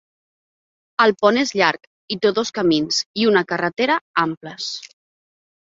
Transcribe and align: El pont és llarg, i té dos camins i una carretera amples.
El 1.05 1.13
pont 1.23 1.37
és 1.41 1.51
llarg, 1.59 1.85
i 2.17 2.17
té 2.25 2.33
dos 2.39 2.53
camins 2.57 3.03
i 3.25 3.29
una 3.35 3.47
carretera 3.55 4.01
amples. 4.27 4.75